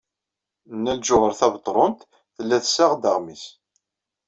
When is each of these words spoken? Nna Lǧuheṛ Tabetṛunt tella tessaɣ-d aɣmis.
Nna 0.75 0.93
Lǧuheṛ 0.97 1.31
Tabetṛunt 1.39 2.01
tella 2.35 2.57
tessaɣ-d 2.63 3.03
aɣmis. 3.11 3.45